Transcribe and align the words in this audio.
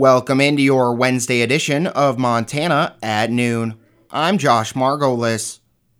Welcome 0.00 0.40
into 0.40 0.62
your 0.62 0.94
Wednesday 0.94 1.42
edition 1.42 1.86
of 1.86 2.16
Montana 2.16 2.96
at 3.02 3.30
noon. 3.30 3.78
I'm 4.10 4.38
Josh 4.38 4.72
Margolis. 4.72 5.58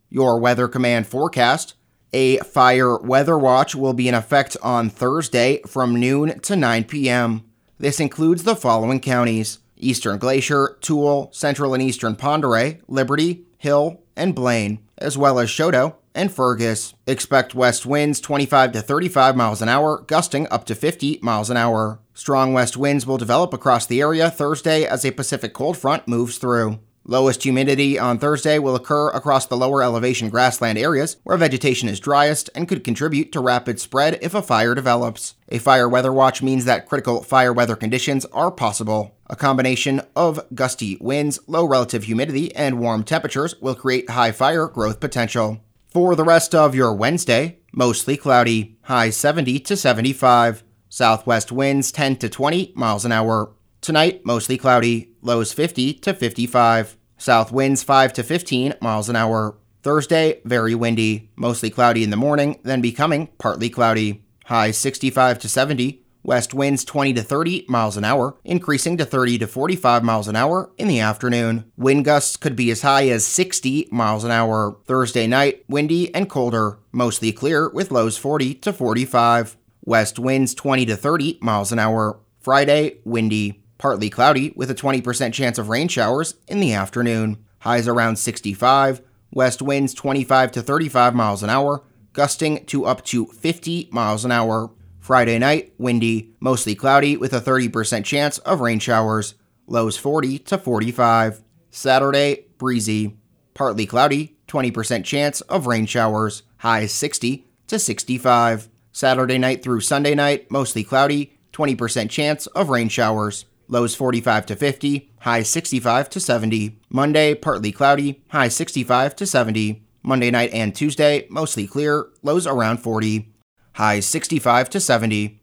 Your 0.08 0.40
Weather 0.40 0.68
Command 0.68 1.06
forecast. 1.06 1.74
A 2.14 2.38
fire 2.38 2.96
weather 2.96 3.36
watch 3.36 3.74
will 3.74 3.92
be 3.92 4.08
in 4.08 4.14
effect 4.14 4.56
on 4.62 4.88
Thursday 4.88 5.60
from 5.66 6.00
noon 6.00 6.40
to 6.40 6.56
9 6.56 6.84
p.m. 6.84 7.44
This 7.76 8.00
includes 8.00 8.44
the 8.44 8.56
following 8.56 9.00
counties 9.00 9.58
Eastern 9.76 10.16
Glacier, 10.16 10.78
Toole, 10.80 11.28
Central 11.34 11.74
and 11.74 11.82
Eastern 11.82 12.16
Pondera, 12.16 12.80
Liberty, 12.88 13.42
Hill, 13.58 14.00
and 14.16 14.34
Blaine, 14.34 14.78
as 14.96 15.18
well 15.18 15.38
as 15.38 15.50
Chouteau 15.50 15.96
and 16.14 16.32
Fergus. 16.32 16.94
Expect 17.06 17.54
west 17.54 17.86
winds 17.86 18.20
25 18.20 18.72
to 18.72 18.80
35 18.80 19.36
miles 19.36 19.62
an 19.62 19.68
hour, 19.68 20.04
gusting 20.06 20.46
up 20.50 20.64
to 20.66 20.74
50 20.74 21.18
miles 21.22 21.50
an 21.50 21.56
hour. 21.56 22.00
Strong 22.14 22.52
west 22.52 22.76
winds 22.76 23.06
will 23.06 23.18
develop 23.18 23.52
across 23.52 23.86
the 23.86 24.00
area 24.00 24.30
Thursday 24.30 24.84
as 24.84 25.04
a 25.04 25.10
Pacific 25.10 25.52
cold 25.52 25.76
front 25.76 26.06
moves 26.06 26.38
through. 26.38 26.78
Lowest 27.04 27.42
humidity 27.42 27.98
on 27.98 28.18
Thursday 28.18 28.58
will 28.58 28.76
occur 28.76 29.08
across 29.08 29.46
the 29.46 29.56
lower 29.56 29.82
elevation 29.82 30.28
grassland 30.28 30.78
areas 30.78 31.16
where 31.24 31.36
vegetation 31.36 31.88
is 31.88 31.98
driest 31.98 32.50
and 32.54 32.68
could 32.68 32.84
contribute 32.84 33.32
to 33.32 33.40
rapid 33.40 33.80
spread 33.80 34.18
if 34.20 34.34
a 34.34 34.42
fire 34.42 34.74
develops. 34.74 35.34
A 35.48 35.58
fire 35.58 35.88
weather 35.88 36.12
watch 36.12 36.42
means 36.42 36.66
that 36.66 36.86
critical 36.86 37.22
fire 37.22 37.54
weather 37.54 37.74
conditions 37.74 38.26
are 38.26 38.52
possible. 38.52 39.16
A 39.28 39.34
combination 39.34 40.02
of 40.14 40.40
gusty 40.54 40.98
winds, 41.00 41.40
low 41.46 41.64
relative 41.64 42.04
humidity, 42.04 42.54
and 42.54 42.78
warm 42.78 43.02
temperatures 43.02 43.54
will 43.62 43.74
create 43.74 44.10
high 44.10 44.32
fire 44.32 44.68
growth 44.68 45.00
potential. 45.00 45.60
For 45.90 46.14
the 46.14 46.22
rest 46.22 46.54
of 46.54 46.72
your 46.72 46.94
Wednesday, 46.94 47.58
mostly 47.72 48.16
cloudy, 48.16 48.78
high 48.82 49.10
70 49.10 49.58
to 49.58 49.76
75. 49.76 50.62
Southwest 50.88 51.50
winds 51.50 51.90
10 51.90 52.14
to 52.18 52.28
20 52.28 52.72
miles 52.76 53.04
an 53.04 53.10
hour. 53.10 53.50
Tonight, 53.80 54.24
mostly 54.24 54.56
cloudy, 54.56 55.10
lows 55.20 55.52
50 55.52 55.94
to 55.94 56.14
55. 56.14 56.96
South 57.18 57.50
winds 57.50 57.82
5 57.82 58.12
to 58.12 58.22
15 58.22 58.74
miles 58.80 59.08
an 59.08 59.16
hour. 59.16 59.58
Thursday, 59.82 60.40
very 60.44 60.76
windy, 60.76 61.32
mostly 61.34 61.70
cloudy 61.70 62.04
in 62.04 62.10
the 62.10 62.16
morning, 62.16 62.60
then 62.62 62.80
becoming 62.80 63.26
partly 63.38 63.68
cloudy. 63.68 64.22
High 64.44 64.70
65 64.70 65.40
to 65.40 65.48
70. 65.48 66.04
West 66.30 66.54
winds 66.54 66.84
20 66.84 67.14
to 67.14 67.22
30 67.22 67.64
miles 67.66 67.96
an 67.96 68.04
hour, 68.04 68.36
increasing 68.44 68.96
to 68.96 69.04
30 69.04 69.38
to 69.38 69.48
45 69.48 70.04
miles 70.04 70.28
an 70.28 70.36
hour 70.36 70.70
in 70.78 70.86
the 70.86 71.00
afternoon. 71.00 71.64
Wind 71.76 72.04
gusts 72.04 72.36
could 72.36 72.54
be 72.54 72.70
as 72.70 72.82
high 72.82 73.08
as 73.08 73.26
60 73.26 73.88
miles 73.90 74.22
an 74.22 74.30
hour. 74.30 74.78
Thursday 74.86 75.26
night, 75.26 75.64
windy 75.66 76.14
and 76.14 76.30
colder, 76.30 76.78
mostly 76.92 77.32
clear 77.32 77.68
with 77.70 77.90
lows 77.90 78.16
40 78.16 78.54
to 78.54 78.72
45. 78.72 79.56
West 79.84 80.20
winds 80.20 80.54
20 80.54 80.86
to 80.86 80.94
30 80.94 81.40
miles 81.42 81.72
an 81.72 81.80
hour. 81.80 82.20
Friday, 82.38 83.00
windy, 83.04 83.64
partly 83.76 84.08
cloudy 84.08 84.52
with 84.54 84.70
a 84.70 84.74
20% 84.76 85.32
chance 85.32 85.58
of 85.58 85.68
rain 85.68 85.88
showers 85.88 86.36
in 86.46 86.60
the 86.60 86.72
afternoon. 86.72 87.44
Highs 87.58 87.88
around 87.88 88.20
65. 88.20 89.02
West 89.32 89.60
winds 89.60 89.94
25 89.94 90.52
to 90.52 90.62
35 90.62 91.12
miles 91.12 91.42
an 91.42 91.50
hour, 91.50 91.82
gusting 92.12 92.64
to 92.66 92.84
up 92.84 93.04
to 93.06 93.26
50 93.26 93.88
miles 93.90 94.24
an 94.24 94.30
hour. 94.30 94.70
Friday 95.10 95.40
night, 95.40 95.72
windy, 95.76 96.36
mostly 96.38 96.76
cloudy 96.76 97.16
with 97.16 97.32
a 97.32 97.40
30% 97.40 98.04
chance 98.04 98.38
of 98.38 98.60
rain 98.60 98.78
showers. 98.78 99.34
Lows 99.66 99.96
40 99.96 100.38
to 100.38 100.56
45. 100.56 101.42
Saturday, 101.68 102.46
breezy, 102.58 103.16
partly 103.52 103.86
cloudy, 103.86 104.36
20% 104.46 105.04
chance 105.04 105.40
of 105.40 105.66
rain 105.66 105.86
showers. 105.86 106.44
Highs 106.58 106.92
60 106.92 107.44
to 107.66 107.80
65. 107.80 108.68
Saturday 108.92 109.36
night 109.36 109.64
through 109.64 109.80
Sunday 109.80 110.14
night, 110.14 110.48
mostly 110.48 110.84
cloudy, 110.84 111.36
20% 111.52 112.08
chance 112.08 112.46
of 112.46 112.68
rain 112.68 112.88
showers. 112.88 113.46
Lows 113.66 113.96
45 113.96 114.46
to 114.46 114.54
50, 114.54 115.10
highs 115.22 115.48
65 115.48 116.08
to 116.10 116.20
70. 116.20 116.78
Monday, 116.88 117.34
partly 117.34 117.72
cloudy, 117.72 118.22
highs 118.28 118.54
65 118.54 119.16
to 119.16 119.26
70. 119.26 119.84
Monday 120.04 120.30
night 120.30 120.50
and 120.52 120.72
Tuesday, 120.72 121.26
mostly 121.28 121.66
clear, 121.66 122.06
lows 122.22 122.46
around 122.46 122.78
40. 122.78 123.29
Highs 123.74 124.06
65 124.06 124.70
to 124.70 124.80
70. 124.80 125.40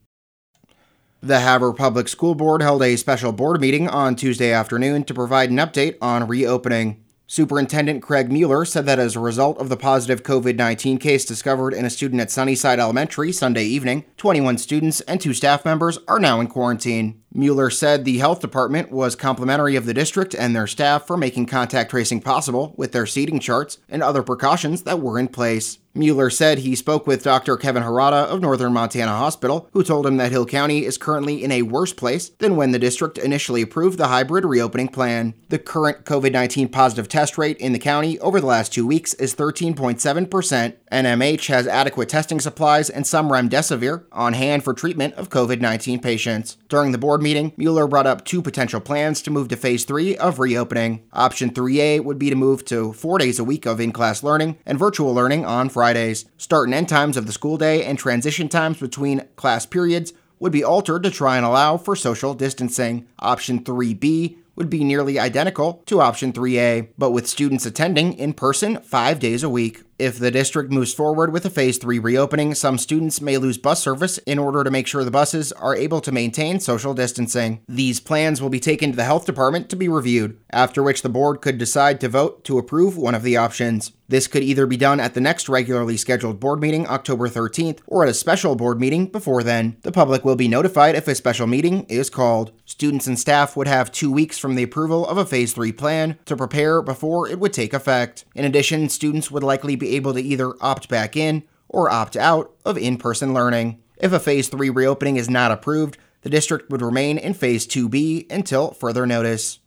The 1.22 1.40
Havre 1.40 1.74
Public 1.74 2.08
School 2.08 2.36
Board 2.36 2.62
held 2.62 2.84
a 2.84 2.96
special 2.96 3.32
board 3.32 3.60
meeting 3.60 3.88
on 3.90 4.16
Tuesday 4.16 4.52
afternoon 4.52 5.04
to 5.06 5.14
provide 5.14 5.50
an 5.50 5.58
update 5.58 5.98
on 6.02 6.28
reopening. 6.28 7.04
Superintendent 7.30 8.02
Craig 8.02 8.32
Mueller 8.32 8.64
said 8.64 8.86
that 8.86 9.00
as 9.00 9.18
a 9.18 9.20
result 9.20 9.58
of 9.58 9.68
the 9.68 9.76
positive 9.76 10.24
COVID 10.24 10.56
19 10.56 10.98
case 10.98 11.26
discovered 11.26 11.74
in 11.74 11.84
a 11.84 11.90
student 11.90 12.22
at 12.22 12.32
Sunnyside 12.32 12.80
Elementary 12.80 13.34
Sunday 13.34 13.66
evening, 13.66 14.06
21 14.16 14.58
students 14.58 15.02
and 15.02 15.20
two 15.20 15.34
staff 15.34 15.66
members 15.66 16.00
are 16.08 16.20
now 16.20 16.40
in 16.40 16.48
quarantine. 16.48 17.22
Mueller 17.34 17.70
said 17.70 18.06
the 18.06 18.20
health 18.20 18.40
department 18.40 18.92
was 18.92 19.18
complimentary 19.18 19.76
of 19.76 19.86
the 19.86 19.94
district 19.94 20.34
and 20.36 20.56
their 20.56 20.68
staff 20.68 21.06
for 21.06 21.18
making 21.18 21.48
contact 21.48 21.92
tracing 21.92 22.22
possible 22.22 22.74
with 22.78 22.94
their 22.94 23.06
seating 23.06 23.40
charts 23.42 23.78
and 23.90 24.02
other 24.02 24.24
precautions 24.24 24.84
that 24.84 25.02
were 25.02 25.20
in 25.20 25.28
place. 25.28 25.80
Mueller 25.98 26.30
said 26.30 26.60
he 26.60 26.76
spoke 26.76 27.08
with 27.08 27.24
Dr. 27.24 27.58
Kevin 27.58 27.84
Harada 27.84 28.26
of 28.26 28.42
Northern 28.42 28.74
Montana 28.74 29.12
Hospital, 29.12 29.70
who 29.74 29.84
told 29.84 30.06
him 30.06 30.18
that 30.18 30.32
Hill 30.32 30.46
County 30.46 30.86
is 30.86 30.98
currently 30.98 31.44
in 31.44 31.52
a 31.52 31.64
worse 31.64 31.94
place 31.94 32.30
than 32.30 32.56
when 32.56 32.72
the 32.72 32.80
district 32.80 33.18
initially 33.18 33.62
approved 33.62 33.98
the 33.98 34.08
hybrid 34.08 34.46
reopening 34.46 34.88
plan. 34.88 35.34
The 35.50 35.60
current 35.60 36.06
COVID 36.06 36.32
19 36.32 36.70
positive 36.70 37.08
test 37.08 37.38
rate 37.38 37.58
in 37.58 37.74
the 37.74 37.80
county 37.80 38.20
over 38.20 38.40
the 38.40 38.46
last 38.46 38.74
two 38.74 38.86
weeks 38.86 39.14
is 39.16 39.36
13.7%. 39.36 40.76
NMH 40.92 41.48
has 41.48 41.68
adequate 41.68 42.10
testing 42.10 42.40
supplies 42.40 42.90
and 42.90 43.06
some 43.06 43.30
remdesivir 43.30 44.06
on 44.12 44.34
hand 44.34 44.64
for 44.64 44.74
treatment 44.74 45.14
of 45.16 45.30
COVID 45.30 45.60
19 45.60 46.00
patients. 46.00 46.58
During 46.70 46.92
the 46.92 46.98
board 46.98 47.22
meeting, 47.22 47.54
Mueller 47.58 47.88
brought 47.88 48.08
up 48.08 48.24
two 48.24 48.42
potential 48.42 48.80
plans 48.80 49.22
to 49.24 49.32
move 49.32 49.48
to 49.50 49.58
phase 49.58 49.86
three 49.86 50.16
of 50.18 50.40
reopening. 50.40 51.04
Option 51.12 51.50
3A 51.50 52.04
would 52.04 52.20
be 52.20 52.30
to 52.30 52.36
move 52.36 52.64
to 52.66 52.94
four 52.94 53.18
days 53.18 53.40
a 53.40 53.44
week 53.44 53.66
of 53.66 53.80
in 53.80 53.92
class 53.92 54.24
learning 54.24 54.58
and 54.66 54.80
virtual 54.80 55.14
learning 55.14 55.46
on 55.46 55.70
Fridays. 55.88 56.26
Start 56.36 56.68
and 56.68 56.76
end 56.76 56.90
times 56.90 57.16
of 57.16 57.28
the 57.28 57.32
school 57.32 57.58
day 57.58 57.86
and 57.86 57.98
transition 57.98 58.50
times 58.50 58.78
between 58.78 59.26
class 59.38 59.66
periods 59.66 60.12
would 60.38 60.52
be 60.52 60.62
altered 60.62 61.02
to 61.04 61.10
try 61.10 61.38
and 61.38 61.46
allow 61.46 61.78
for 61.78 61.96
social 61.96 62.34
distancing. 62.34 63.08
Option 63.20 63.64
3B 63.64 64.36
would 64.58 64.70
be 64.70 64.84
nearly 64.84 65.18
identical 65.18 65.82
to 65.86 66.02
option 66.02 66.34
3A, 66.34 66.90
but 66.98 67.12
with 67.12 67.26
students 67.26 67.66
attending 67.66 68.12
in 68.16 68.34
person 68.34 68.82
five 68.82 69.20
days 69.20 69.44
a 69.44 69.50
week. 69.50 69.84
If 70.00 70.20
the 70.20 70.30
district 70.30 70.72
moves 70.72 70.94
forward 70.94 71.34
with 71.34 71.44
a 71.46 71.50
phase 71.50 71.80
3 71.80 71.98
reopening, 71.98 72.54
some 72.54 72.78
students 72.78 73.20
may 73.20 73.40
lose 73.40 73.58
bus 73.58 73.82
service 73.82 74.20
in 74.20 74.38
order 74.38 74.64
to 74.64 74.70
make 74.70 74.86
sure 74.86 75.04
the 75.04 75.10
buses 75.10 75.52
are 75.52 75.76
able 75.76 76.02
to 76.02 76.12
maintain 76.12 76.60
social 76.60 76.94
distancing. 76.94 77.62
These 77.68 78.00
plans 78.00 78.40
will 78.40 78.52
be 78.52 78.60
taken 78.60 78.92
to 78.92 78.96
the 78.96 79.06
health 79.06 79.26
department 79.26 79.70
to 79.70 79.76
be 79.76 79.88
reviewed, 79.88 80.40
after 80.52 80.84
which 80.84 81.02
the 81.02 81.10
board 81.10 81.42
could 81.42 81.58
decide 81.58 82.00
to 82.02 82.10
vote 82.10 82.44
to 82.44 82.60
approve 82.60 82.96
one 82.96 83.16
of 83.16 83.24
the 83.24 83.38
options. 83.38 83.92
This 84.10 84.28
could 84.28 84.44
either 84.44 84.66
be 84.66 84.78
done 84.78 85.02
at 85.02 85.16
the 85.16 85.22
next 85.22 85.50
regularly 85.50 85.98
scheduled 85.98 86.40
board 86.40 86.62
meeting, 86.62 86.88
October 86.88 87.28
13th, 87.28 87.80
or 87.88 88.04
at 88.04 88.10
a 88.10 88.14
special 88.14 88.56
board 88.56 88.80
meeting 88.80 89.08
before 89.08 89.44
then. 89.44 89.78
The 89.82 89.92
public 89.92 90.24
will 90.24 90.38
be 90.38 90.48
notified 90.48 90.96
if 90.96 91.10
a 91.10 91.16
special 91.16 91.46
meeting 91.46 91.84
is 91.90 92.10
called. 92.10 92.54
Students 92.66 93.08
and 93.08 93.20
staff 93.20 93.58
would 93.58 93.68
have 93.68 93.92
two 93.92 94.12
weeks 94.12 94.38
from 94.38 94.56
the 94.56 94.64
approval 94.64 95.06
of 95.06 95.18
a 95.18 95.26
Phase 95.26 95.52
3 95.54 95.74
plan 95.74 96.18
to 96.26 96.38
prepare 96.38 96.82
before 96.82 97.28
it 97.28 97.40
would 97.40 97.52
take 97.52 97.74
effect. 97.74 98.24
In 98.34 98.46
addition, 98.46 98.88
students 98.88 99.30
would 99.30 99.44
likely 99.44 99.76
be 99.76 99.87
able 99.96 100.14
to 100.14 100.22
either 100.22 100.54
opt 100.62 100.90
back 100.90 101.16
in 101.16 101.44
or 101.70 101.90
opt 101.90 102.16
out 102.16 102.54
of 102.66 102.78
in 102.78 102.98
person 102.98 103.34
learning. 103.34 103.82
If 103.98 104.12
a 104.12 104.20
Phase 104.20 104.50
3 104.50 104.70
reopening 104.70 105.18
is 105.18 105.30
not 105.30 105.52
approved, 105.52 105.98
the 106.22 106.30
district 106.30 106.70
would 106.70 106.82
remain 106.82 107.18
in 107.18 107.34
Phase 107.34 107.68
2B 107.68 108.32
until 108.32 108.72
further 108.72 109.06
notice. 109.06 109.60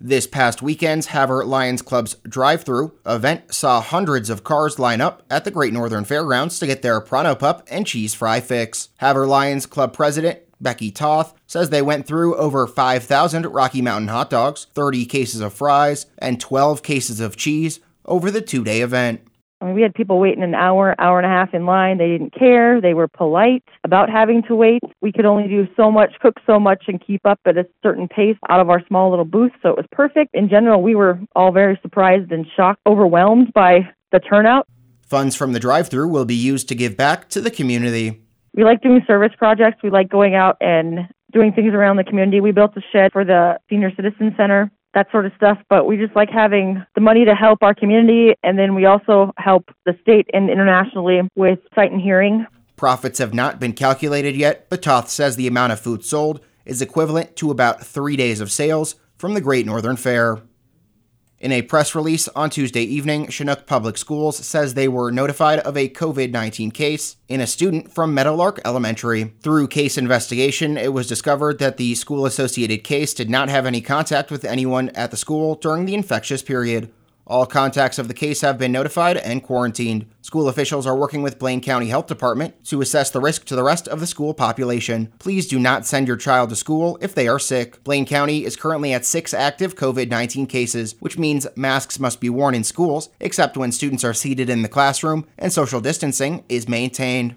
This 0.00 0.26
past 0.26 0.60
weekend's 0.60 1.06
Havre 1.06 1.44
Lions 1.44 1.80
Club's 1.80 2.16
drive 2.24 2.64
through 2.64 2.92
event 3.06 3.54
saw 3.54 3.80
hundreds 3.80 4.28
of 4.28 4.44
cars 4.44 4.78
line 4.78 5.00
up 5.00 5.22
at 5.30 5.44
the 5.44 5.50
Great 5.50 5.72
Northern 5.72 6.04
Fairgrounds 6.04 6.58
to 6.58 6.66
get 6.66 6.82
their 6.82 7.00
Pronto 7.00 7.34
Pup 7.34 7.66
and 7.70 7.86
cheese 7.86 8.12
fry 8.12 8.40
fix. 8.40 8.88
Havre 8.98 9.26
Lions 9.26 9.66
Club 9.66 9.92
president 9.92 10.40
Becky 10.60 10.90
Toth 10.90 11.34
says 11.46 11.70
they 11.70 11.82
went 11.82 12.06
through 12.06 12.36
over 12.36 12.66
5,000 12.66 13.46
Rocky 13.46 13.80
Mountain 13.80 14.08
hot 14.08 14.30
dogs, 14.30 14.66
30 14.74 15.06
cases 15.06 15.40
of 15.40 15.54
fries, 15.54 16.06
and 16.18 16.40
12 16.40 16.82
cases 16.82 17.20
of 17.20 17.36
cheese 17.36 17.80
over 18.04 18.30
the 18.30 18.40
two 18.40 18.64
day 18.64 18.80
event. 18.80 19.20
I 19.60 19.66
mean, 19.66 19.74
we 19.76 19.82
had 19.82 19.94
people 19.94 20.18
waiting 20.18 20.42
an 20.42 20.54
hour, 20.54 20.94
hour 20.98 21.18
and 21.18 21.24
a 21.24 21.30
half 21.30 21.54
in 21.54 21.64
line. 21.64 21.96
They 21.96 22.08
didn't 22.08 22.34
care. 22.34 22.82
They 22.82 22.92
were 22.92 23.08
polite 23.08 23.64
about 23.82 24.10
having 24.10 24.42
to 24.48 24.54
wait. 24.54 24.82
We 25.00 25.10
could 25.10 25.24
only 25.24 25.48
do 25.48 25.66
so 25.74 25.90
much, 25.90 26.12
cook 26.20 26.34
so 26.46 26.60
much, 26.60 26.84
and 26.88 27.02
keep 27.04 27.24
up 27.24 27.40
at 27.46 27.56
a 27.56 27.64
certain 27.82 28.06
pace 28.06 28.36
out 28.50 28.60
of 28.60 28.68
our 28.68 28.84
small 28.86 29.08
little 29.08 29.24
booth. 29.24 29.52
So 29.62 29.70
it 29.70 29.76
was 29.76 29.86
perfect. 29.90 30.34
In 30.34 30.50
general, 30.50 30.82
we 30.82 30.94
were 30.94 31.18
all 31.34 31.50
very 31.50 31.78
surprised 31.80 32.30
and 32.30 32.44
shocked, 32.54 32.80
overwhelmed 32.86 33.54
by 33.54 33.88
the 34.12 34.18
turnout. 34.18 34.66
Funds 35.06 35.34
from 35.34 35.52
the 35.52 35.60
drive 35.60 35.88
through 35.88 36.08
will 36.08 36.26
be 36.26 36.34
used 36.34 36.68
to 36.68 36.74
give 36.74 36.96
back 36.96 37.30
to 37.30 37.40
the 37.40 37.50
community. 37.50 38.22
We 38.54 38.64
like 38.64 38.82
doing 38.82 39.02
service 39.06 39.32
projects. 39.38 39.82
We 39.82 39.88
like 39.88 40.10
going 40.10 40.34
out 40.34 40.56
and 40.60 41.08
doing 41.32 41.52
things 41.52 41.72
around 41.72 41.96
the 41.96 42.04
community. 42.04 42.40
We 42.40 42.52
built 42.52 42.76
a 42.76 42.82
shed 42.92 43.12
for 43.12 43.24
the 43.24 43.58
Senior 43.70 43.90
Citizen 43.96 44.34
Center 44.36 44.70
that 44.94 45.10
sort 45.10 45.26
of 45.26 45.32
stuff. 45.36 45.58
But 45.68 45.86
we 45.86 45.96
just 45.96 46.16
like 46.16 46.30
having 46.30 46.84
the 46.94 47.00
money 47.00 47.24
to 47.24 47.34
help 47.34 47.62
our 47.62 47.74
community, 47.74 48.34
and 48.42 48.58
then 48.58 48.74
we 48.74 48.86
also 48.86 49.32
help 49.36 49.70
the 49.84 49.96
state 50.02 50.28
and 50.32 50.50
internationally 50.50 51.20
with 51.36 51.58
sight 51.74 51.92
and 51.92 52.00
hearing. 52.00 52.46
Profits 52.76 53.18
have 53.18 53.34
not 53.34 53.60
been 53.60 53.72
calculated 53.72 54.36
yet, 54.36 54.68
but 54.68 54.82
Toth 54.82 55.08
says 55.08 55.36
the 55.36 55.46
amount 55.46 55.72
of 55.72 55.80
food 55.80 56.04
sold 56.04 56.40
is 56.64 56.82
equivalent 56.82 57.36
to 57.36 57.50
about 57.50 57.84
three 57.84 58.16
days 58.16 58.40
of 58.40 58.50
sales 58.50 58.96
from 59.16 59.34
the 59.34 59.40
Great 59.40 59.66
Northern 59.66 59.96
Fair. 59.96 60.40
In 61.44 61.52
a 61.52 61.60
press 61.60 61.94
release 61.94 62.26
on 62.28 62.48
Tuesday 62.48 62.84
evening, 62.84 63.28
Chinook 63.28 63.66
Public 63.66 63.98
Schools 63.98 64.38
says 64.38 64.72
they 64.72 64.88
were 64.88 65.12
notified 65.12 65.58
of 65.58 65.76
a 65.76 65.90
COVID 65.90 66.30
19 66.30 66.70
case 66.70 67.16
in 67.28 67.42
a 67.42 67.46
student 67.46 67.92
from 67.92 68.14
Meadowlark 68.14 68.62
Elementary. 68.64 69.34
Through 69.42 69.68
case 69.68 69.98
investigation, 69.98 70.78
it 70.78 70.94
was 70.94 71.06
discovered 71.06 71.58
that 71.58 71.76
the 71.76 71.96
school 71.96 72.24
associated 72.24 72.82
case 72.82 73.12
did 73.12 73.28
not 73.28 73.50
have 73.50 73.66
any 73.66 73.82
contact 73.82 74.30
with 74.30 74.46
anyone 74.46 74.88
at 74.94 75.10
the 75.10 75.18
school 75.18 75.56
during 75.56 75.84
the 75.84 75.92
infectious 75.92 76.42
period. 76.42 76.90
All 77.26 77.46
contacts 77.46 77.98
of 77.98 78.06
the 78.06 78.14
case 78.14 78.42
have 78.42 78.58
been 78.58 78.72
notified 78.72 79.16
and 79.16 79.42
quarantined. 79.42 80.04
School 80.20 80.46
officials 80.46 80.86
are 80.86 80.96
working 80.96 81.22
with 81.22 81.38
Blaine 81.38 81.62
County 81.62 81.86
Health 81.88 82.06
Department 82.06 82.62
to 82.66 82.82
assess 82.82 83.10
the 83.10 83.20
risk 83.20 83.46
to 83.46 83.56
the 83.56 83.62
rest 83.62 83.88
of 83.88 84.00
the 84.00 84.06
school 84.06 84.34
population. 84.34 85.10
Please 85.18 85.48
do 85.48 85.58
not 85.58 85.86
send 85.86 86.06
your 86.06 86.18
child 86.18 86.50
to 86.50 86.56
school 86.56 86.98
if 87.00 87.14
they 87.14 87.26
are 87.26 87.38
sick. 87.38 87.82
Blaine 87.82 88.04
County 88.04 88.44
is 88.44 88.56
currently 88.56 88.92
at 88.92 89.06
six 89.06 89.32
active 89.32 89.74
COVID 89.74 90.10
19 90.10 90.46
cases, 90.46 90.96
which 91.00 91.16
means 91.16 91.46
masks 91.56 91.98
must 91.98 92.20
be 92.20 92.28
worn 92.28 92.54
in 92.54 92.62
schools, 92.62 93.08
except 93.20 93.56
when 93.56 93.72
students 93.72 94.04
are 94.04 94.12
seated 94.14 94.50
in 94.50 94.60
the 94.60 94.68
classroom 94.68 95.26
and 95.38 95.50
social 95.50 95.80
distancing 95.80 96.44
is 96.50 96.68
maintained. 96.68 97.36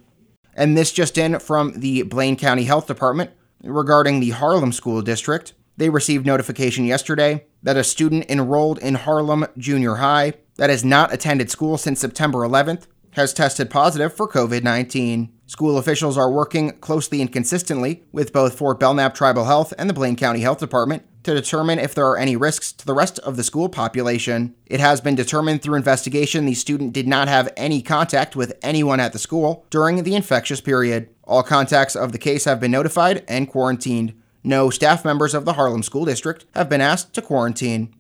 And 0.53 0.75
this 0.75 0.91
just 0.91 1.17
in 1.17 1.39
from 1.39 1.79
the 1.79 2.01
Blaine 2.01 2.35
County 2.35 2.65
Health 2.65 2.87
Department 2.87 3.31
regarding 3.63 4.19
the 4.19 4.31
Harlem 4.31 4.73
School 4.73 5.01
District. 5.01 5.53
They 5.77 5.89
received 5.89 6.25
notification 6.25 6.85
yesterday 6.85 7.45
that 7.61 7.77
a 7.77 7.83
student 7.83 8.29
enrolled 8.29 8.79
in 8.79 8.95
Harlem 8.95 9.45
Junior 9.57 9.95
High 9.95 10.33
that 10.55 10.71
has 10.71 10.83
not 10.83 11.13
attended 11.13 11.51
school 11.51 11.77
since 11.77 11.99
September 11.99 12.39
11th 12.39 12.87
has 13.11 13.33
tested 13.33 13.69
positive 13.69 14.13
for 14.13 14.27
COVID 14.27 14.63
19. 14.63 15.31
School 15.45 15.77
officials 15.77 16.17
are 16.17 16.29
working 16.29 16.71
closely 16.79 17.21
and 17.21 17.31
consistently 17.31 18.03
with 18.11 18.33
both 18.33 18.57
Fort 18.57 18.79
Belknap 18.79 19.15
Tribal 19.15 19.45
Health 19.45 19.73
and 19.77 19.89
the 19.89 19.93
Blaine 19.93 20.15
County 20.15 20.41
Health 20.41 20.59
Department 20.59 21.03
to 21.23 21.33
determine 21.33 21.79
if 21.79 21.95
there 21.95 22.07
are 22.07 22.17
any 22.17 22.35
risks 22.35 22.71
to 22.73 22.85
the 22.85 22.93
rest 22.93 23.17
of 23.19 23.37
the 23.37 23.43
school 23.43 23.69
population. 23.69 24.55
It 24.65 24.79
has 24.79 24.99
been 24.99 25.15
determined 25.15 25.61
through 25.61 25.75
investigation 25.75 26.45
the 26.45 26.53
student 26.53 26.93
did 26.93 27.07
not 27.07 27.27
have 27.27 27.51
any 27.55 27.81
contact 27.81 28.35
with 28.35 28.57
anyone 28.61 28.99
at 28.99 29.13
the 29.13 29.19
school 29.19 29.65
during 29.69 30.03
the 30.03 30.15
infectious 30.15 30.61
period. 30.61 31.09
All 31.23 31.43
contacts 31.43 31.95
of 31.95 32.11
the 32.11 32.17
case 32.17 32.45
have 32.45 32.59
been 32.59 32.71
notified 32.71 33.23
and 33.27 33.49
quarantined. 33.49 34.13
No 34.47 34.69
staff 34.69 35.03
members 35.03 35.33
of 35.33 35.43
the 35.43 35.53
Harlem 35.53 35.83
School 35.83 36.05
District 36.05 36.45
have 36.55 36.69
been 36.69 36.79
asked 36.79 37.13
to 37.15 37.21
quarantine. 37.21 37.93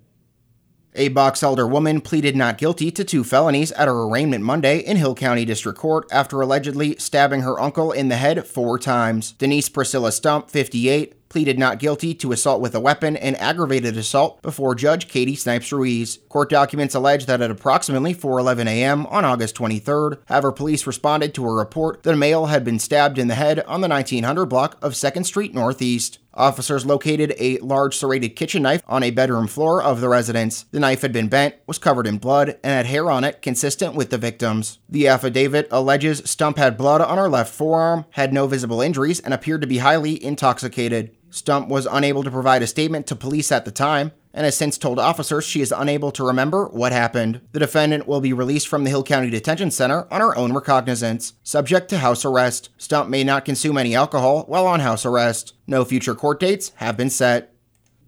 A 0.95 1.09
Box 1.09 1.43
Elder 1.43 1.67
woman 1.67 1.99
pleaded 1.99 2.37
not 2.37 2.57
guilty 2.57 2.89
to 2.89 3.03
two 3.03 3.25
felonies 3.25 3.73
at 3.73 3.89
her 3.89 4.03
arraignment 4.03 4.45
Monday 4.45 4.79
in 4.79 4.95
Hill 4.95 5.13
County 5.13 5.43
District 5.43 5.77
Court 5.77 6.07
after 6.09 6.39
allegedly 6.39 6.95
stabbing 6.99 7.41
her 7.41 7.59
uncle 7.59 7.91
in 7.91 8.07
the 8.07 8.15
head 8.15 8.47
four 8.47 8.79
times. 8.79 9.33
Denise 9.33 9.67
Priscilla 9.67 10.09
Stump, 10.09 10.49
58, 10.49 11.17
pleaded 11.27 11.59
not 11.59 11.79
guilty 11.79 12.13
to 12.15 12.31
assault 12.31 12.61
with 12.61 12.73
a 12.73 12.79
weapon 12.79 13.17
and 13.17 13.39
aggravated 13.41 13.97
assault 13.97 14.41
before 14.41 14.73
Judge 14.73 15.09
Kaydee 15.09 15.37
Snipes 15.37 15.73
Ruiz. 15.73 16.19
Court 16.29 16.49
documents 16.49 16.95
allege 16.95 17.25
that 17.25 17.41
at 17.41 17.51
approximately 17.51 18.15
4:11 18.15 18.67
a.m. 18.67 19.05
on 19.07 19.25
August 19.25 19.55
23rd, 19.55 20.19
Havre 20.29 20.53
police 20.53 20.87
responded 20.87 21.33
to 21.33 21.45
a 21.45 21.53
report 21.53 22.03
that 22.03 22.13
a 22.13 22.17
male 22.17 22.45
had 22.45 22.63
been 22.63 22.79
stabbed 22.79 23.19
in 23.19 23.27
the 23.27 23.35
head 23.35 23.59
on 23.67 23.81
the 23.81 23.89
1900 23.89 24.45
block 24.45 24.77
of 24.81 24.93
2nd 24.93 25.25
Street 25.25 25.53
Northeast. 25.53 26.19
Officers 26.37 26.85
located 26.85 27.33
a 27.39 27.57
large 27.57 27.97
serrated 27.97 28.35
kitchen 28.35 28.61
knife 28.61 28.83
on 28.87 29.01
a 29.01 29.09
bedroom 29.09 29.47
floor 29.47 29.81
of 29.81 30.01
the 30.01 30.07
residence. 30.07 30.65
The 30.71 30.79
knife 30.79 31.01
had 31.01 31.11
been 31.11 31.27
bent, 31.29 31.55
was 31.65 31.79
covered 31.79 32.05
in 32.05 32.19
blood, 32.19 32.49
and 32.63 32.73
had 32.73 32.85
hair 32.85 33.09
on 33.09 33.23
it 33.23 33.41
consistent 33.41 33.95
with 33.95 34.11
the 34.11 34.19
victim's. 34.19 34.77
The 34.87 35.07
affidavit 35.07 35.67
alleges 35.71 36.21
Stump 36.29 36.57
had 36.57 36.77
blood 36.77 37.01
on 37.01 37.17
her 37.17 37.27
left 37.27 37.53
forearm, 37.53 38.05
had 38.11 38.31
no 38.31 38.45
visible 38.45 38.81
injuries, 38.81 39.19
and 39.19 39.33
appeared 39.33 39.61
to 39.61 39.67
be 39.67 39.79
highly 39.79 40.23
intoxicated. 40.23 41.15
Stump 41.31 41.69
was 41.69 41.87
unable 41.89 42.23
to 42.23 42.31
provide 42.31 42.61
a 42.61 42.67
statement 42.67 43.07
to 43.07 43.15
police 43.15 43.51
at 43.51 43.65
the 43.65 43.71
time 43.71 44.11
and 44.37 44.45
has 44.45 44.55
since 44.55 44.77
told 44.77 44.99
officers 44.99 45.43
she 45.43 45.61
is 45.61 45.73
unable 45.75 46.11
to 46.11 46.23
remember 46.23 46.67
what 46.67 46.91
happened. 46.91 47.41
The 47.53 47.59
defendant 47.59 48.07
will 48.07 48.21
be 48.21 48.33
released 48.33 48.67
from 48.67 48.83
the 48.83 48.91
Hill 48.91 49.01
County 49.01 49.31
Detention 49.31 49.71
Center 49.71 50.07
on 50.11 50.21
her 50.21 50.37
own 50.37 50.53
recognizance, 50.53 51.33
subject 51.41 51.89
to 51.89 51.97
house 51.97 52.23
arrest. 52.23 52.69
Stump 52.77 53.09
may 53.09 53.23
not 53.23 53.45
consume 53.45 53.79
any 53.79 53.95
alcohol 53.95 54.43
while 54.43 54.67
on 54.67 54.81
house 54.81 55.07
arrest. 55.07 55.55
No 55.65 55.83
future 55.83 56.13
court 56.13 56.39
dates 56.39 56.71
have 56.75 56.95
been 56.95 57.09
set. 57.09 57.51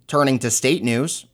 Turning 0.05 0.37
to 0.37 0.51
state 0.51 0.83
news, 0.83 1.25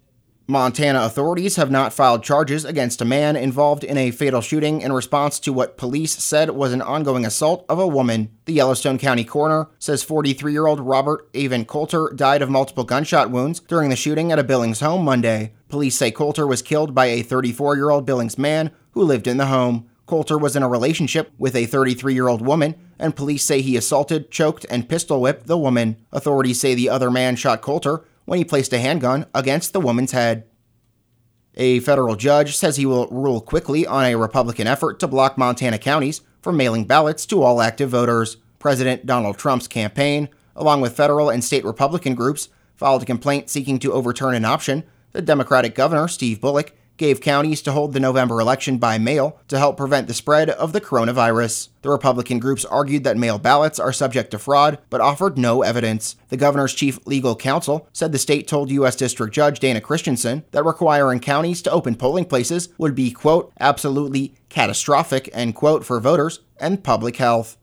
Montana 0.47 1.01
authorities 1.01 1.55
have 1.55 1.71
not 1.71 1.91
filed 1.91 2.23
charges 2.23 2.65
against 2.65 3.01
a 3.01 3.05
man 3.05 3.35
involved 3.35 3.83
in 3.83 3.97
a 3.97 4.11
fatal 4.11 4.41
shooting 4.41 4.81
in 4.81 4.93
response 4.93 5.39
to 5.39 5.51
what 5.51 5.75
police 5.75 6.15
said 6.23 6.51
was 6.51 6.71
an 6.71 6.83
ongoing 6.83 7.25
assault 7.25 7.65
of 7.67 7.79
a 7.79 7.87
woman. 7.87 8.29
The 8.45 8.53
Yellowstone 8.53 8.99
County 8.99 9.23
coroner 9.23 9.69
says 9.79 10.03
43 10.03 10.51
year 10.51 10.67
old 10.67 10.79
Robert 10.79 11.27
Avon 11.33 11.65
Coulter 11.65 12.13
died 12.15 12.43
of 12.43 12.51
multiple 12.51 12.83
gunshot 12.83 13.31
wounds 13.31 13.59
during 13.59 13.89
the 13.89 13.95
shooting 13.95 14.31
at 14.31 14.37
a 14.37 14.43
Billings 14.43 14.81
home 14.81 15.03
Monday. 15.03 15.53
Police 15.67 15.95
say 15.95 16.11
Coulter 16.11 16.45
was 16.45 16.61
killed 16.61 16.93
by 16.93 17.07
a 17.07 17.23
34 17.23 17.75
year 17.75 17.89
old 17.89 18.05
Billings 18.05 18.37
man 18.37 18.69
who 18.91 19.01
lived 19.01 19.25
in 19.25 19.37
the 19.37 19.47
home. 19.47 19.89
Coulter 20.05 20.37
was 20.37 20.55
in 20.55 20.61
a 20.61 20.69
relationship 20.69 21.31
with 21.39 21.55
a 21.55 21.65
33 21.65 22.13
year 22.13 22.27
old 22.27 22.45
woman, 22.45 22.75
and 22.99 23.15
police 23.15 23.43
say 23.43 23.61
he 23.61 23.75
assaulted, 23.75 24.29
choked, 24.29 24.63
and 24.69 24.87
pistol 24.87 25.21
whipped 25.21 25.47
the 25.47 25.57
woman. 25.57 25.97
Authorities 26.11 26.59
say 26.59 26.75
the 26.75 26.89
other 26.89 27.09
man 27.09 27.35
shot 27.35 27.63
Coulter 27.63 28.05
when 28.25 28.37
he 28.37 28.45
placed 28.45 28.73
a 28.73 28.79
handgun 28.79 29.25
against 29.33 29.73
the 29.73 29.79
woman's 29.79 30.11
head. 30.11 30.45
A 31.55 31.79
federal 31.79 32.15
judge 32.15 32.57
says 32.57 32.75
he 32.75 32.85
will 32.85 33.07
rule 33.07 33.39
quickly 33.39 33.87
on 33.87 34.03
a 34.03 34.15
Republican 34.15 34.67
effort 34.67 34.99
to 34.99 35.07
block 35.07 35.37
Montana 35.37 35.77
counties 35.77 36.21
from 36.41 36.57
mailing 36.57 36.85
ballots 36.85 37.25
to 37.27 37.41
all 37.41 37.61
active 37.61 37.89
voters. 37.89 38.37
President 38.59 39.05
Donald 39.05 39.37
Trump's 39.37 39.67
campaign, 39.67 40.27
along 40.55 40.81
with 40.81 40.95
federal 40.95 41.29
and 41.29 41.43
state 41.43 41.63
Republican 41.63 42.13
groups, 42.13 42.49
filed 42.75 43.03
a 43.03 43.05
complaint 43.05 43.49
seeking 43.49 43.79
to 43.79 43.93
overturn 43.93 44.35
an 44.35 44.43
option 44.45 44.83
the 45.13 45.21
Democratic 45.21 45.75
governor, 45.75 46.09
Steve 46.09 46.41
Bullock, 46.41 46.73
gave 46.97 47.21
counties 47.21 47.61
to 47.61 47.71
hold 47.71 47.93
the 47.93 47.99
November 47.99 48.39
election 48.39 48.77
by 48.77 48.97
mail 48.97 49.39
to 49.47 49.57
help 49.57 49.77
prevent 49.77 50.07
the 50.07 50.13
spread 50.13 50.49
of 50.49 50.73
the 50.73 50.81
coronavirus. 50.81 51.69
The 51.81 51.89
Republican 51.89 52.39
groups 52.39 52.65
argued 52.65 53.03
that 53.03 53.17
mail 53.17 53.37
ballots 53.37 53.79
are 53.79 53.93
subject 53.93 54.31
to 54.31 54.39
fraud, 54.39 54.79
but 54.89 55.01
offered 55.01 55.37
no 55.37 55.61
evidence. 55.61 56.15
The 56.29 56.37
governor's 56.37 56.73
chief 56.73 56.99
legal 57.05 57.35
counsel 57.35 57.87
said 57.93 58.11
the 58.11 58.17
state 58.17 58.47
told 58.47 58.71
U.S. 58.71 58.95
District 58.95 59.33
Judge 59.33 59.59
Dana 59.59 59.81
Christensen 59.81 60.43
that 60.51 60.65
requiring 60.65 61.19
counties 61.19 61.61
to 61.63 61.71
open 61.71 61.95
polling 61.95 62.25
places 62.25 62.69
would 62.77 62.95
be, 62.95 63.11
quote, 63.11 63.51
absolutely 63.59 64.33
catastrophic, 64.49 65.29
end 65.33 65.55
quote, 65.55 65.85
for 65.85 65.99
voters 65.99 66.39
and 66.59 66.83
public 66.83 67.17
health. 67.17 67.57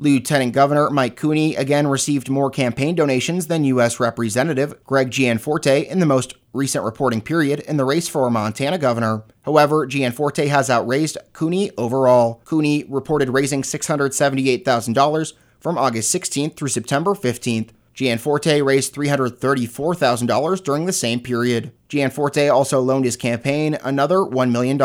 Lieutenant 0.00 0.54
Governor 0.54 0.88
Mike 0.88 1.14
Cooney 1.14 1.54
again 1.56 1.86
received 1.86 2.30
more 2.30 2.48
campaign 2.48 2.94
donations 2.94 3.48
than 3.48 3.64
U.S. 3.64 4.00
Representative 4.00 4.82
Greg 4.84 5.10
Gianforte 5.10 5.86
in 5.86 6.00
the 6.00 6.06
most 6.06 6.36
recent 6.54 6.86
reporting 6.86 7.20
period 7.20 7.60
in 7.60 7.76
the 7.76 7.84
race 7.84 8.08
for 8.08 8.30
Montana 8.30 8.78
governor. 8.78 9.24
However, 9.42 9.84
Gianforte 9.84 10.48
has 10.48 10.70
outraised 10.70 11.18
Cooney 11.34 11.70
overall. 11.76 12.40
Cooney 12.46 12.84
reported 12.88 13.28
raising 13.28 13.60
$678,000 13.60 15.32
from 15.60 15.76
August 15.76 16.14
16th 16.14 16.56
through 16.56 16.68
September 16.68 17.10
15th. 17.10 17.68
Gianforte 18.00 18.62
raised 18.62 18.94
$334,000 18.94 20.64
during 20.64 20.86
the 20.86 20.92
same 20.92 21.20
period. 21.20 21.70
Gianforte 21.86 22.48
also 22.48 22.80
loaned 22.80 23.04
his 23.04 23.14
campaign 23.14 23.76
another 23.84 24.20
$1 24.20 24.50
million, 24.50 24.80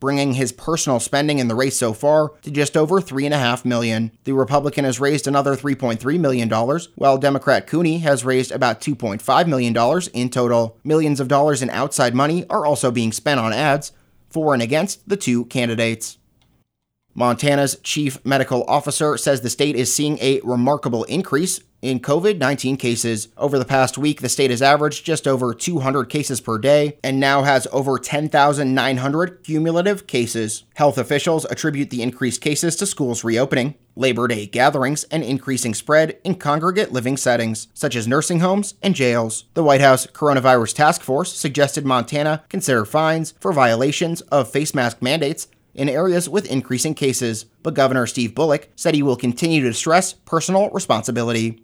bringing 0.00 0.32
his 0.32 0.50
personal 0.50 0.98
spending 0.98 1.40
in 1.40 1.48
the 1.48 1.54
race 1.54 1.76
so 1.76 1.92
far 1.92 2.30
to 2.40 2.50
just 2.50 2.74
over 2.74 3.02
3.5 3.02 3.66
million. 3.66 4.12
The 4.24 4.32
Republican 4.32 4.86
has 4.86 4.98
raised 4.98 5.26
another 5.26 5.56
$3.3 5.56 6.18
million, 6.18 6.48
while 6.94 7.18
Democrat 7.18 7.66
Cooney 7.66 7.98
has 7.98 8.24
raised 8.24 8.50
about 8.50 8.80
$2.5 8.80 9.46
million 9.46 10.02
in 10.14 10.30
total. 10.30 10.78
Millions 10.82 11.20
of 11.20 11.28
dollars 11.28 11.60
in 11.60 11.68
outside 11.68 12.14
money 12.14 12.48
are 12.48 12.64
also 12.64 12.90
being 12.90 13.12
spent 13.12 13.40
on 13.40 13.52
ads 13.52 13.92
for 14.30 14.54
and 14.54 14.62
against 14.62 15.06
the 15.06 15.18
two 15.18 15.44
candidates. 15.44 16.16
Montana's 17.14 17.78
chief 17.82 18.24
medical 18.24 18.64
officer 18.64 19.18
says 19.18 19.42
the 19.42 19.50
state 19.50 19.76
is 19.76 19.94
seeing 19.94 20.18
a 20.20 20.40
remarkable 20.42 21.04
increase 21.04 21.60
in 21.84 22.00
COVID 22.00 22.38
19 22.38 22.76
cases. 22.76 23.28
Over 23.36 23.58
the 23.58 23.64
past 23.64 23.98
week, 23.98 24.20
the 24.20 24.28
state 24.28 24.50
has 24.50 24.62
averaged 24.62 25.04
just 25.04 25.28
over 25.28 25.54
200 25.54 26.06
cases 26.06 26.40
per 26.40 26.58
day 26.58 26.98
and 27.04 27.20
now 27.20 27.42
has 27.42 27.68
over 27.72 27.98
10,900 27.98 29.44
cumulative 29.44 30.06
cases. 30.06 30.64
Health 30.74 30.98
officials 30.98 31.44
attribute 31.44 31.90
the 31.90 32.02
increased 32.02 32.40
cases 32.40 32.76
to 32.76 32.86
schools 32.86 33.22
reopening, 33.22 33.74
Labor 33.96 34.26
Day 34.26 34.46
gatherings, 34.46 35.04
and 35.04 35.22
increasing 35.22 35.74
spread 35.74 36.18
in 36.24 36.36
congregate 36.36 36.92
living 36.92 37.16
settings, 37.16 37.68
such 37.74 37.94
as 37.94 38.08
nursing 38.08 38.40
homes 38.40 38.74
and 38.82 38.94
jails. 38.94 39.44
The 39.54 39.62
White 39.62 39.80
House 39.80 40.06
Coronavirus 40.06 40.74
Task 40.74 41.02
Force 41.02 41.32
suggested 41.32 41.84
Montana 41.84 42.44
consider 42.48 42.84
fines 42.84 43.34
for 43.40 43.52
violations 43.52 44.20
of 44.22 44.50
face 44.50 44.74
mask 44.74 45.02
mandates 45.02 45.48
in 45.74 45.88
areas 45.88 46.28
with 46.28 46.50
increasing 46.50 46.94
cases, 46.94 47.46
but 47.62 47.74
Governor 47.74 48.06
Steve 48.06 48.34
Bullock 48.34 48.68
said 48.76 48.94
he 48.94 49.02
will 49.02 49.16
continue 49.16 49.62
to 49.62 49.74
stress 49.74 50.12
personal 50.12 50.70
responsibility. 50.70 51.63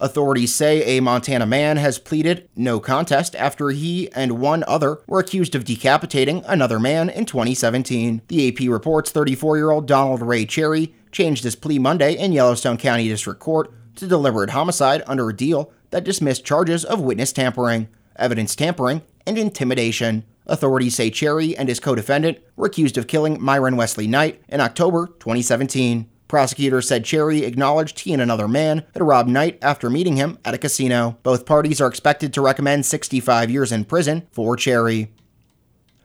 Authorities 0.00 0.54
say 0.54 0.82
a 0.84 1.00
Montana 1.00 1.44
man 1.44 1.76
has 1.76 1.98
pleaded 1.98 2.48
no 2.54 2.78
contest 2.78 3.34
after 3.34 3.70
he 3.70 4.10
and 4.12 4.38
one 4.38 4.62
other 4.68 5.00
were 5.08 5.18
accused 5.18 5.56
of 5.56 5.64
decapitating 5.64 6.44
another 6.46 6.78
man 6.78 7.08
in 7.08 7.24
2017. 7.24 8.22
The 8.28 8.48
AP 8.48 8.70
reports 8.70 9.10
34 9.10 9.56
year 9.56 9.70
old 9.70 9.86
Donald 9.86 10.22
Ray 10.22 10.46
Cherry 10.46 10.94
changed 11.10 11.42
his 11.42 11.56
plea 11.56 11.80
Monday 11.80 12.14
in 12.14 12.32
Yellowstone 12.32 12.76
County 12.76 13.08
District 13.08 13.40
Court 13.40 13.72
to 13.96 14.06
deliberate 14.06 14.50
homicide 14.50 15.02
under 15.06 15.28
a 15.28 15.36
deal 15.36 15.72
that 15.90 16.04
dismissed 16.04 16.44
charges 16.44 16.84
of 16.84 17.00
witness 17.00 17.32
tampering, 17.32 17.88
evidence 18.16 18.54
tampering, 18.54 19.02
and 19.26 19.36
intimidation. 19.36 20.24
Authorities 20.46 20.94
say 20.94 21.10
Cherry 21.10 21.56
and 21.56 21.68
his 21.68 21.80
co 21.80 21.94
defendant 21.94 22.38
were 22.56 22.66
accused 22.66 22.96
of 22.96 23.08
killing 23.08 23.42
Myron 23.42 23.76
Wesley 23.76 24.06
Knight 24.06 24.40
in 24.48 24.60
October 24.60 25.08
2017. 25.18 26.08
Prosecutors 26.28 26.86
said 26.86 27.04
Cherry 27.04 27.44
acknowledged 27.44 28.00
he 28.00 28.12
and 28.12 28.20
another 28.20 28.46
man 28.46 28.84
had 28.92 29.02
robbed 29.02 29.30
Knight 29.30 29.58
after 29.62 29.88
meeting 29.88 30.16
him 30.16 30.38
at 30.44 30.54
a 30.54 30.58
casino. 30.58 31.18
Both 31.22 31.46
parties 31.46 31.80
are 31.80 31.88
expected 31.88 32.34
to 32.34 32.42
recommend 32.42 32.84
65 32.84 33.50
years 33.50 33.72
in 33.72 33.86
prison 33.86 34.26
for 34.30 34.54
Cherry. 34.54 35.10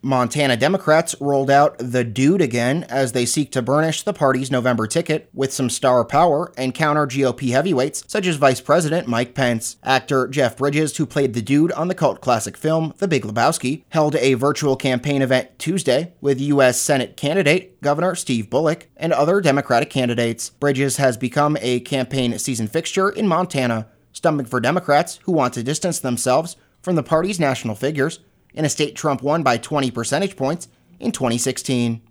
Montana 0.06 0.58
Democrats 0.58 1.16
rolled 1.22 1.50
out 1.50 1.78
the 1.78 2.04
dude 2.04 2.42
again 2.42 2.84
as 2.90 3.14
they 3.14 3.26
seek 3.26 3.54
to 3.54 3.62
burnish 3.62 4.04
the 4.04 4.12
party's 4.12 4.52
November 4.52 4.86
ticket 4.86 5.30
with 5.34 5.54
some 5.54 5.70
star 5.70 6.04
power 6.04 6.52
and 6.58 6.74
counter 6.74 7.08
GOP 7.08 7.52
heavyweights 7.52 8.04
such 8.06 8.28
as 8.28 8.36
Vice 8.36 8.60
President 8.60 9.08
Mike 9.08 9.34
Pence. 9.34 9.78
Actor 9.82 10.28
Jeff 10.28 10.58
Bridges, 10.58 10.98
who 10.98 11.06
played 11.06 11.34
the 11.34 11.42
dude 11.42 11.72
on 11.72 11.88
the 11.88 11.96
cult 11.96 12.20
classic 12.20 12.58
film 12.58 12.94
The 12.98 13.08
Big 13.08 13.24
Lebowski, 13.24 13.86
held 13.92 14.18
a 14.18 14.34
virtual 14.34 14.76
campaign 14.76 15.22
event 15.22 15.58
Tuesday 15.58 16.12
with 16.20 16.42
U.S. 16.42 16.82
Senate 16.82 17.16
candidate 17.16 17.80
Governor 17.82 18.14
Steve 18.14 18.50
Bullock 18.50 18.88
and 18.98 19.14
other 19.14 19.40
Democratic 19.40 19.90
candidates. 19.90 20.50
Bridges 20.50 20.98
has 20.98 21.16
become 21.16 21.58
a 21.62 21.80
campaign 21.80 22.38
season 22.40 22.68
fixture 22.68 23.10
in 23.10 23.26
Montana, 23.26 23.88
stumping 24.12 24.48
for 24.48 24.60
Democrats 24.60 25.22
who 25.24 25.32
want 25.32 25.54
to 25.54 25.64
distance 25.64 26.00
themselves 26.00 26.58
from 26.82 26.96
the 26.96 27.04
party's 27.04 27.40
national 27.40 27.76
figures 27.76 28.20
in 28.54 28.66
a 28.66 28.70
state 28.70 28.96
Trump 28.96 29.22
won 29.22 29.44
by 29.44 29.58
20 29.58 29.92
percentage 29.92 30.36
points 30.36 30.68
in 31.00 31.12
2016. 31.12 32.02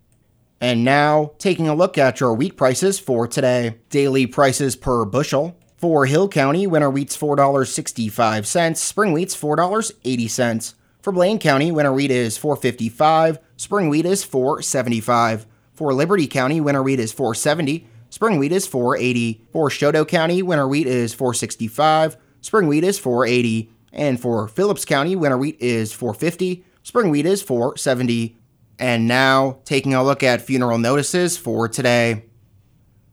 And 0.61 0.85
now, 0.85 1.33
taking 1.39 1.69
a 1.69 1.75
look 1.75 1.99
at 1.99 2.21
your 2.21 2.35
wheat 2.35 2.57
prices 2.57 3.01
for 3.01 3.27
today. 3.27 3.79
Daily 3.91 4.27
prices 4.27 4.77
per 4.77 5.05
bushel. 5.05 5.59
For 5.77 6.07
Hill 6.07 6.29
County, 6.29 6.69
winter 6.69 6.89
wheat's 6.89 7.17
$4.65, 7.17 8.77
spring 8.77 9.13
wheat's 9.13 9.37
$4.80. 9.37 10.75
For 11.01 11.11
Blaine 11.13 11.41
County, 11.41 11.73
winter 11.73 11.93
wheat 11.93 12.13
is 12.13 12.39
4.55, 12.39 13.39
spring 13.57 13.89
wheat 13.89 14.07
is 14.07 14.25
4.75. 14.25 15.47
For 15.75 15.93
Liberty 15.93 16.29
County, 16.29 16.61
winter 16.61 16.85
wheat 16.85 17.01
is 17.01 17.13
4.70, 17.13 17.85
spring 18.11 18.39
wheat 18.39 18.53
is 18.53 18.69
4.80. 18.69 19.41
For 19.53 19.69
Chouteau 19.69 20.07
County, 20.07 20.41
winter 20.41 20.69
wheat 20.69 20.87
is 20.87 21.13
4.65, 21.13 22.15
spring 22.41 22.69
wheat 22.69 22.85
is 22.85 23.01
4.80. 23.01 23.69
And 23.93 24.21
for 24.21 24.49
Phillips 24.49 24.85
County, 24.85 25.15
winter 25.15 25.37
wheat 25.37 25.57
is 25.61 25.93
450, 25.93 26.65
spring 26.83 27.11
wheat 27.11 27.27
is 27.27 27.43
470. 27.43 28.37
And 28.79 29.07
now, 29.07 29.59
taking 29.65 29.95
a 29.95 30.03
look 30.03 30.23
at 30.23 30.43
funeral 30.43 30.79
notices 30.79 31.37
for 31.37 31.69
today. 31.69 32.25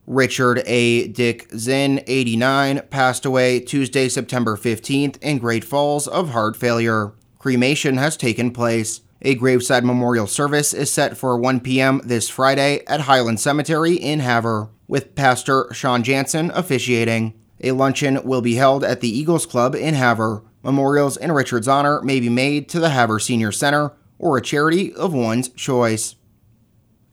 Richard 0.07 0.63
A. 0.65 1.07
Dick 1.09 1.47
Zinn, 1.55 2.01
89, 2.07 2.81
passed 2.89 3.25
away 3.25 3.59
Tuesday, 3.59 4.09
September 4.09 4.57
15th 4.57 5.21
in 5.21 5.37
Great 5.37 5.63
Falls 5.63 6.07
of 6.07 6.29
heart 6.29 6.57
failure. 6.57 7.13
Cremation 7.37 7.97
has 7.97 8.17
taken 8.17 8.51
place. 8.51 9.01
A 9.21 9.35
graveside 9.35 9.83
memorial 9.83 10.25
service 10.25 10.73
is 10.73 10.89
set 10.89 11.15
for 11.15 11.37
1 11.37 11.59
p.m. 11.59 12.01
this 12.03 12.27
Friday 12.27 12.83
at 12.87 13.01
Highland 13.01 13.39
Cemetery 13.39 13.93
in 13.93 14.21
Havre, 14.21 14.69
with 14.87 15.13
Pastor 15.13 15.67
Sean 15.73 16.01
Jansen 16.01 16.49
officiating. 16.55 17.39
A 17.61 17.73
luncheon 17.73 18.23
will 18.23 18.41
be 18.41 18.55
held 18.55 18.83
at 18.83 19.01
the 19.01 19.15
Eagles 19.15 19.45
Club 19.45 19.75
in 19.75 19.93
Havre. 19.93 20.41
Memorials 20.63 21.17
in 21.17 21.31
Richard's 21.31 21.67
honor 21.67 22.01
may 22.01 22.19
be 22.19 22.29
made 22.29 22.67
to 22.69 22.79
the 22.79 22.89
Havre 22.89 23.19
Senior 23.19 23.51
Center 23.51 23.93
or 24.17 24.37
a 24.37 24.41
charity 24.41 24.93
of 24.93 25.13
one's 25.13 25.49
choice. 25.49 26.15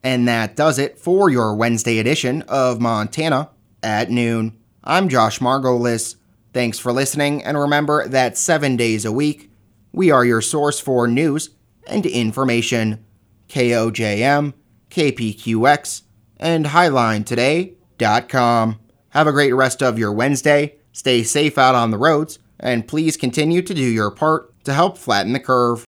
And 0.03 0.27
that 0.27 0.55
does 0.55 0.77
it 0.77 0.99
for 0.99 1.29
your 1.29 1.55
Wednesday 1.55 1.99
edition 1.99 2.41
of 2.43 2.81
Montana 2.81 3.49
at 3.81 4.09
noon. 4.09 4.57
I'm 4.83 5.09
Josh 5.09 5.39
Margolis. 5.39 6.15
Thanks 6.53 6.79
for 6.79 6.91
listening, 6.91 7.43
and 7.43 7.57
remember 7.57 8.07
that 8.07 8.37
seven 8.37 8.77
days 8.77 9.05
a 9.05 9.11
week, 9.11 9.51
we 9.91 10.11
are 10.11 10.25
your 10.25 10.41
source 10.41 10.79
for 10.79 11.07
news 11.07 11.49
and 11.87 12.05
information. 12.05 13.03
KOJM, 13.49 14.53
KPQX, 14.89 16.01
and 16.37 16.65
HighlineToday.com. 16.65 18.79
Have 19.09 19.27
a 19.27 19.31
great 19.31 19.53
rest 19.53 19.81
of 19.81 19.97
your 19.97 20.11
Wednesday. 20.11 20.75
Stay 20.91 21.23
safe 21.23 21.57
out 21.57 21.75
on 21.75 21.91
the 21.91 21.97
roads 21.97 22.39
and 22.59 22.87
please 22.87 23.17
continue 23.17 23.61
to 23.61 23.73
do 23.73 23.83
your 23.83 24.09
part 24.09 24.51
to 24.63 24.73
help 24.73 24.97
flatten 24.97 25.33
the 25.33 25.39
curve. 25.39 25.85